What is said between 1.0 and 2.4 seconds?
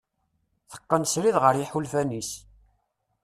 srid ɣer yiḥulfan-is.